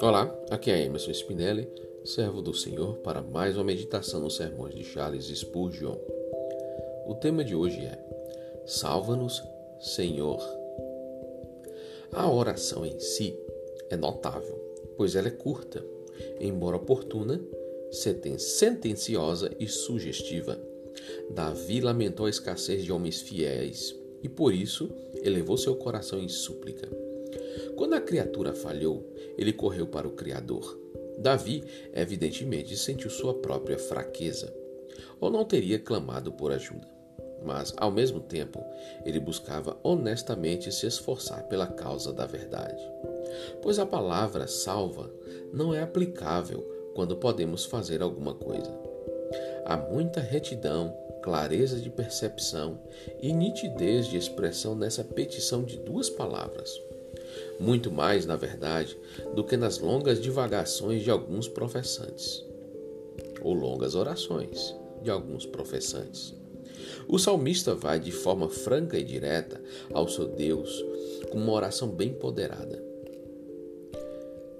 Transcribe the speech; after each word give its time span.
Olá, 0.00 0.34
aqui 0.48 0.70
é 0.70 0.82
Emerson 0.84 1.10
Spinelli, 1.10 1.68
servo 2.04 2.40
do 2.40 2.54
Senhor, 2.54 2.96
para 2.98 3.20
mais 3.20 3.56
uma 3.56 3.64
meditação 3.64 4.20
nos 4.20 4.36
sermões 4.36 4.74
de 4.74 4.84
Charles 4.84 5.26
Spurgeon. 5.26 5.96
O 7.06 7.14
tema 7.16 7.44
de 7.44 7.54
hoje 7.54 7.84
é 7.84 7.98
Salva-nos, 8.64 9.42
Senhor. 9.80 10.40
A 12.12 12.30
oração 12.32 12.86
em 12.86 12.98
si 12.98 13.38
é 13.90 13.96
notável, 13.96 14.58
pois 14.96 15.14
ela 15.14 15.28
é 15.28 15.32
curta, 15.32 15.84
embora 16.40 16.76
oportuna, 16.76 17.38
sentenciosa 17.90 19.50
e 19.58 19.68
sugestiva. 19.68 20.58
Davi 21.30 21.80
lamentou 21.80 22.26
a 22.26 22.30
escassez 22.30 22.82
de 22.84 22.92
homens 22.92 23.20
fiéis 23.20 23.97
e 24.22 24.28
por 24.28 24.54
isso 24.54 24.90
elevou 25.22 25.56
seu 25.56 25.76
coração 25.76 26.18
em 26.18 26.28
súplica. 26.28 26.88
Quando 27.76 27.94
a 27.94 28.00
criatura 28.00 28.52
falhou, 28.52 29.06
ele 29.36 29.52
correu 29.52 29.86
para 29.86 30.08
o 30.08 30.12
Criador. 30.12 30.78
Davi, 31.18 31.64
evidentemente, 31.92 32.76
sentiu 32.76 33.10
sua 33.10 33.34
própria 33.34 33.78
fraqueza, 33.78 34.52
ou 35.20 35.30
não 35.30 35.44
teria 35.44 35.78
clamado 35.78 36.32
por 36.32 36.52
ajuda. 36.52 36.86
Mas, 37.44 37.72
ao 37.76 37.90
mesmo 37.90 38.20
tempo, 38.20 38.64
ele 39.04 39.20
buscava 39.20 39.78
honestamente 39.82 40.72
se 40.72 40.86
esforçar 40.86 41.44
pela 41.44 41.66
causa 41.66 42.12
da 42.12 42.26
verdade. 42.26 42.82
Pois 43.62 43.78
a 43.78 43.86
palavra 43.86 44.46
salva 44.46 45.10
não 45.52 45.72
é 45.72 45.82
aplicável 45.82 46.60
quando 46.94 47.16
podemos 47.16 47.64
fazer 47.64 48.02
alguma 48.02 48.34
coisa. 48.34 48.76
Há 49.64 49.76
muita 49.76 50.20
retidão, 50.20 50.96
clareza 51.22 51.80
de 51.80 51.90
percepção 51.90 52.80
e 53.20 53.32
nitidez 53.32 54.06
de 54.06 54.16
expressão 54.16 54.74
nessa 54.74 55.04
petição 55.04 55.62
de 55.62 55.78
duas 55.78 56.08
palavras. 56.08 56.70
Muito 57.60 57.90
mais, 57.90 58.24
na 58.26 58.36
verdade, 58.36 58.96
do 59.34 59.44
que 59.44 59.56
nas 59.56 59.78
longas 59.78 60.20
divagações 60.20 61.02
de 61.02 61.10
alguns 61.10 61.48
professantes, 61.48 62.44
ou 63.40 63.52
longas 63.52 63.94
orações 63.94 64.74
de 65.02 65.10
alguns 65.10 65.44
professantes. 65.44 66.34
O 67.06 67.18
salmista 67.18 67.74
vai 67.74 67.98
de 67.98 68.12
forma 68.12 68.48
franca 68.48 68.98
e 68.98 69.04
direta 69.04 69.60
ao 69.92 70.08
seu 70.08 70.26
Deus 70.26 70.84
com 71.30 71.38
uma 71.38 71.52
oração 71.52 71.88
bem 71.88 72.12
ponderada. 72.12 72.82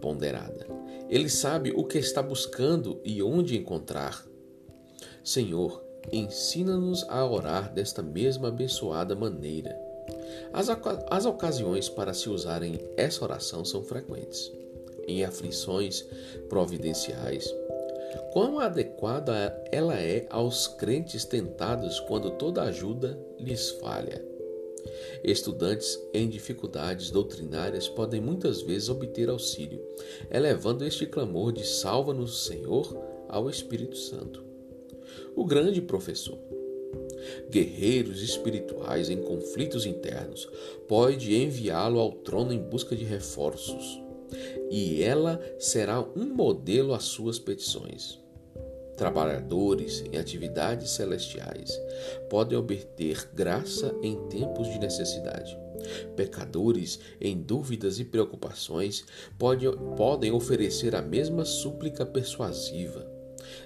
Ponderada. 0.00 0.66
Ele 1.08 1.28
sabe 1.28 1.72
o 1.74 1.84
que 1.84 1.98
está 1.98 2.22
buscando 2.22 3.00
e 3.04 3.22
onde 3.22 3.56
encontrar. 3.56 4.26
Senhor, 5.24 5.82
ensina-nos 6.12 7.04
a 7.08 7.24
orar 7.24 7.72
desta 7.72 8.02
mesma 8.02 8.48
abençoada 8.48 9.14
maneira. 9.14 9.78
As, 10.52 10.68
as 11.10 11.26
ocasiões 11.26 11.88
para 11.88 12.14
se 12.14 12.28
usarem 12.28 12.80
essa 12.96 13.24
oração 13.24 13.64
são 13.64 13.82
frequentes. 13.82 14.50
Em 15.06 15.24
aflições 15.24 16.04
providenciais, 16.48 17.52
quão 18.32 18.58
adequada 18.58 19.56
ela 19.72 19.94
é 19.94 20.26
aos 20.30 20.66
crentes 20.66 21.24
tentados 21.24 21.98
quando 22.00 22.32
toda 22.32 22.62
ajuda 22.62 23.18
lhes 23.38 23.70
falha. 23.70 24.24
Estudantes 25.22 25.98
em 26.14 26.28
dificuldades 26.28 27.10
doutrinárias 27.10 27.88
podem 27.88 28.20
muitas 28.20 28.62
vezes 28.62 28.88
obter 28.88 29.28
auxílio, 29.28 29.82
elevando 30.30 30.84
este 30.84 31.06
clamor 31.06 31.52
de 31.52 31.66
salva-nos, 31.66 32.46
Senhor, 32.46 32.96
ao 33.28 33.50
Espírito 33.50 33.96
Santo. 33.96 34.47
O 35.38 35.44
grande 35.44 35.80
professor, 35.80 36.36
guerreiros 37.48 38.22
espirituais 38.22 39.08
em 39.08 39.22
conflitos 39.22 39.86
internos, 39.86 40.48
pode 40.88 41.34
enviá-lo 41.34 42.00
ao 42.00 42.10
trono 42.10 42.52
em 42.52 42.58
busca 42.58 42.96
de 42.96 43.04
reforços, 43.04 44.02
e 44.68 45.00
ela 45.00 45.40
será 45.58 46.00
um 46.00 46.26
modelo 46.34 46.92
às 46.92 47.04
suas 47.04 47.38
petições 47.38 48.18
trabalhadores 48.98 50.04
em 50.12 50.18
atividades 50.18 50.90
celestiais 50.90 51.70
podem 52.28 52.58
obter 52.58 53.30
graça 53.32 53.94
em 54.02 54.16
tempos 54.28 54.66
de 54.68 54.78
necessidade. 54.78 55.56
Pecadores 56.16 56.98
em 57.20 57.40
dúvidas 57.40 58.00
e 58.00 58.04
preocupações 58.04 59.04
podem, 59.38 59.70
podem 59.96 60.32
oferecer 60.32 60.96
a 60.96 61.00
mesma 61.00 61.44
súplica 61.44 62.04
persuasiva. 62.04 63.17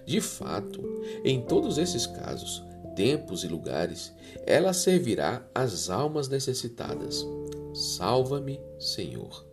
De 0.07 0.21
fato, 0.21 0.83
em 1.25 1.41
todos 1.41 1.79
esses 1.79 2.07
casos, 2.07 2.63
tempos 2.95 3.45
e 3.45 3.49
lugares, 3.49 4.13
ela 4.47 4.73
servirá 4.73 5.47
às 5.55 5.89
almas 5.91 6.29
necessitadas. 6.29 7.27
Salva-me, 7.75 8.61
Senhor 8.79 9.53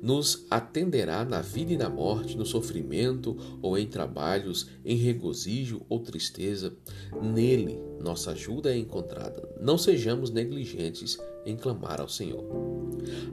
nos 0.00 0.46
atenderá 0.50 1.24
na 1.24 1.40
vida 1.40 1.72
e 1.72 1.76
na 1.76 1.88
morte, 1.88 2.36
no 2.36 2.46
sofrimento 2.46 3.36
ou 3.62 3.78
em 3.78 3.86
trabalhos, 3.86 4.68
em 4.84 4.96
regozijo 4.96 5.82
ou 5.88 6.00
tristeza. 6.00 6.74
Nele 7.20 7.80
nossa 8.00 8.32
ajuda 8.32 8.72
é 8.72 8.78
encontrada. 8.78 9.48
Não 9.60 9.76
sejamos 9.78 10.30
negligentes 10.30 11.18
em 11.44 11.56
clamar 11.56 12.00
ao 12.00 12.08
Senhor. 12.08 12.44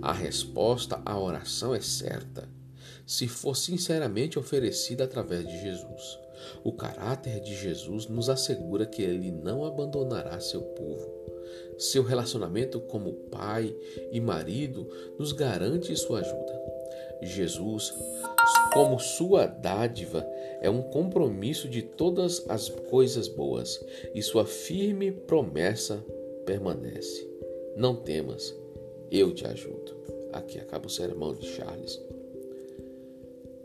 A 0.01 0.13
resposta 0.13 1.01
à 1.05 1.19
oração 1.19 1.73
é 1.75 1.81
certa, 1.81 2.49
se 3.05 3.27
for 3.27 3.55
sinceramente 3.55 4.39
oferecida 4.39 5.03
através 5.03 5.45
de 5.47 5.61
Jesus. 5.61 6.19
O 6.63 6.71
caráter 6.73 7.39
de 7.39 7.55
Jesus 7.55 8.07
nos 8.07 8.29
assegura 8.29 8.85
que 8.85 9.01
ele 9.01 9.31
não 9.31 9.65
abandonará 9.65 10.39
seu 10.39 10.61
povo. 10.61 11.11
Seu 11.77 12.03
relacionamento 12.03 12.79
como 12.79 13.13
pai 13.13 13.75
e 14.11 14.19
marido 14.19 14.87
nos 15.17 15.31
garante 15.31 15.95
sua 15.95 16.19
ajuda. 16.19 16.63
Jesus, 17.21 17.93
como 18.73 18.99
sua 18.99 19.45
dádiva, 19.45 20.25
é 20.61 20.69
um 20.69 20.81
compromisso 20.81 21.69
de 21.69 21.81
todas 21.81 22.43
as 22.49 22.69
coisas 22.69 23.27
boas 23.27 23.83
e 24.13 24.21
sua 24.21 24.45
firme 24.45 25.11
promessa 25.11 26.03
permanece. 26.45 27.29
Não 27.75 27.95
temas, 27.95 28.55
eu 29.09 29.33
te 29.33 29.45
ajudo. 29.47 29.95
Aqui 30.31 30.59
acaba 30.59 30.87
o 30.87 30.89
sermão 30.89 31.33
de 31.33 31.47
Charles. 31.47 32.01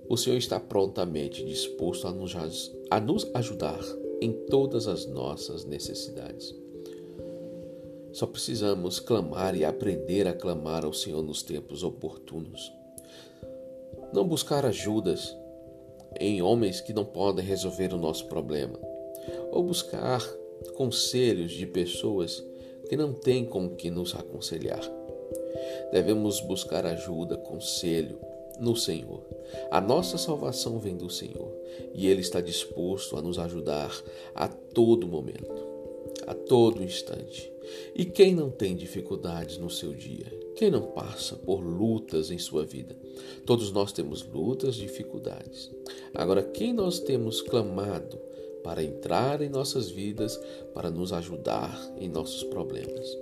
O 0.08 0.16
Senhor 0.16 0.38
está 0.38 0.58
prontamente 0.58 1.44
disposto 1.44 2.08
a 2.08 2.10
nos, 2.10 2.34
a 2.90 2.98
nos 2.98 3.30
ajudar 3.34 3.80
em 4.22 4.32
todas 4.32 4.88
as 4.88 5.04
nossas 5.04 5.66
necessidades. 5.66 6.54
Só 8.10 8.26
precisamos 8.26 9.00
clamar 9.00 9.54
e 9.54 9.66
aprender 9.66 10.26
a 10.26 10.32
clamar 10.32 10.86
ao 10.86 10.94
Senhor 10.94 11.22
nos 11.22 11.42
tempos 11.42 11.82
oportunos. 11.84 12.72
Não 14.10 14.26
buscar 14.26 14.64
ajudas 14.64 15.36
em 16.18 16.40
homens 16.40 16.80
que 16.80 16.94
não 16.94 17.04
podem 17.04 17.44
resolver 17.44 17.92
o 17.92 17.98
nosso 17.98 18.28
problema, 18.28 18.80
ou 19.52 19.62
buscar 19.62 20.26
conselhos 20.74 21.52
de 21.52 21.66
pessoas 21.66 22.42
que 22.88 22.96
não 22.96 23.12
têm 23.12 23.44
com 23.44 23.68
que 23.76 23.90
nos 23.90 24.14
aconselhar. 24.14 24.80
Devemos 25.92 26.40
buscar 26.40 26.86
ajuda, 26.86 27.36
conselho 27.36 28.18
no 28.58 28.76
Senhor. 28.76 29.22
A 29.70 29.80
nossa 29.80 30.18
salvação 30.18 30.78
vem 30.78 30.96
do 30.96 31.08
Senhor 31.08 31.52
e 31.94 32.06
Ele 32.08 32.20
está 32.20 32.40
disposto 32.40 33.16
a 33.16 33.22
nos 33.22 33.38
ajudar 33.38 33.94
a 34.34 34.48
todo 34.48 35.06
momento, 35.06 35.54
a 36.26 36.34
todo 36.34 36.82
instante. 36.82 37.52
E 37.94 38.04
quem 38.04 38.34
não 38.34 38.50
tem 38.50 38.74
dificuldades 38.74 39.58
no 39.58 39.70
seu 39.70 39.92
dia? 39.92 40.26
Quem 40.56 40.70
não 40.70 40.82
passa 40.82 41.36
por 41.36 41.60
lutas 41.60 42.30
em 42.30 42.38
sua 42.38 42.64
vida? 42.64 42.96
Todos 43.44 43.70
nós 43.70 43.92
temos 43.92 44.24
lutas, 44.24 44.74
dificuldades. 44.74 45.70
Agora, 46.14 46.42
quem 46.42 46.72
nós 46.72 46.98
temos 46.98 47.40
clamado 47.42 48.18
para 48.64 48.82
entrar 48.82 49.40
em 49.40 49.48
nossas 49.48 49.90
vidas, 49.90 50.36
para 50.74 50.90
nos 50.90 51.12
ajudar 51.12 51.78
em 51.98 52.08
nossos 52.08 52.42
problemas? 52.44 53.16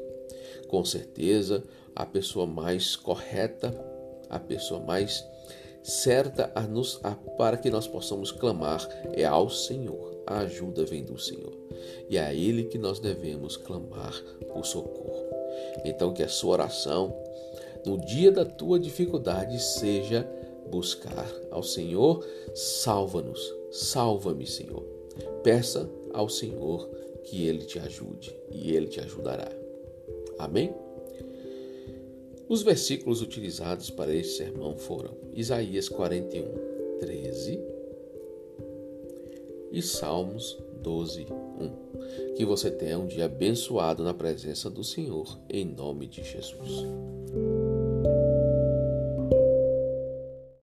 Com 0.68 0.84
certeza, 0.84 1.62
a 1.94 2.04
pessoa 2.04 2.46
mais 2.46 2.96
correta, 2.96 3.70
a 4.28 4.38
pessoa 4.38 4.80
mais 4.80 5.24
certa 5.82 6.50
a 6.54 6.62
nos, 6.62 6.98
a, 7.04 7.12
para 7.14 7.56
que 7.56 7.70
nós 7.70 7.86
possamos 7.86 8.32
clamar 8.32 8.86
é 9.12 9.24
ao 9.24 9.48
Senhor. 9.48 10.16
A 10.26 10.40
ajuda 10.40 10.84
vem 10.84 11.04
do 11.04 11.18
Senhor. 11.18 11.52
E 12.10 12.16
é 12.16 12.24
a 12.24 12.34
Ele 12.34 12.64
que 12.64 12.78
nós 12.78 12.98
devemos 12.98 13.56
clamar 13.56 14.12
por 14.52 14.66
socorro. 14.66 15.26
Então, 15.84 16.12
que 16.12 16.22
a 16.22 16.28
sua 16.28 16.52
oração 16.52 17.16
no 17.84 17.96
dia 17.98 18.32
da 18.32 18.44
tua 18.44 18.80
dificuldade 18.80 19.62
seja 19.62 20.28
buscar 20.68 21.30
ao 21.50 21.62
Senhor, 21.62 22.26
salva-nos, 22.54 23.54
salva-me, 23.70 24.46
Senhor. 24.46 24.82
Peça 25.44 25.88
ao 26.12 26.28
Senhor 26.28 26.88
que 27.22 27.46
ele 27.46 27.64
te 27.64 27.78
ajude 27.78 28.36
e 28.50 28.74
ele 28.74 28.88
te 28.88 29.00
ajudará. 29.00 29.48
Amém? 30.38 30.74
Os 32.48 32.62
versículos 32.62 33.22
utilizados 33.22 33.90
para 33.90 34.14
este 34.14 34.36
sermão 34.36 34.76
foram 34.76 35.16
Isaías 35.34 35.88
41, 35.88 36.98
13 37.00 37.60
e 39.72 39.82
Salmos 39.82 40.56
12, 40.82 41.26
1. 41.28 42.34
Que 42.36 42.44
você 42.44 42.70
tenha 42.70 42.98
um 42.98 43.06
dia 43.06 43.24
abençoado 43.24 44.04
na 44.04 44.14
presença 44.14 44.70
do 44.70 44.84
Senhor, 44.84 45.38
em 45.50 45.64
nome 45.64 46.06
de 46.06 46.22
Jesus. 46.22 46.84